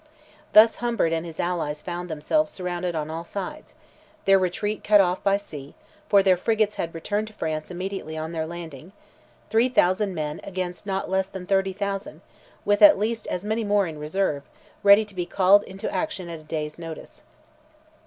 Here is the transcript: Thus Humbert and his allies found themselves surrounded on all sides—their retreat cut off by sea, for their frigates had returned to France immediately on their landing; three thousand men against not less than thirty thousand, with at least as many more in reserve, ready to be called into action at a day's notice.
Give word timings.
Thus 0.53 0.77
Humbert 0.77 1.13
and 1.13 1.27
his 1.27 1.39
allies 1.39 1.83
found 1.83 2.09
themselves 2.09 2.51
surrounded 2.51 2.95
on 2.95 3.11
all 3.11 3.23
sides—their 3.23 4.39
retreat 4.39 4.83
cut 4.83 4.99
off 4.99 5.23
by 5.23 5.37
sea, 5.37 5.75
for 6.09 6.23
their 6.23 6.35
frigates 6.37 6.73
had 6.77 6.95
returned 6.95 7.27
to 7.27 7.33
France 7.35 7.69
immediately 7.69 8.17
on 8.17 8.31
their 8.31 8.47
landing; 8.47 8.93
three 9.51 9.69
thousand 9.69 10.15
men 10.15 10.41
against 10.43 10.87
not 10.87 11.07
less 11.11 11.27
than 11.27 11.45
thirty 11.45 11.71
thousand, 11.71 12.21
with 12.65 12.81
at 12.81 12.97
least 12.97 13.27
as 13.27 13.45
many 13.45 13.63
more 13.63 13.85
in 13.85 13.99
reserve, 13.99 14.41
ready 14.81 15.05
to 15.05 15.13
be 15.13 15.27
called 15.27 15.61
into 15.65 15.87
action 15.93 16.29
at 16.29 16.39
a 16.39 16.43
day's 16.43 16.79
notice. 16.79 17.21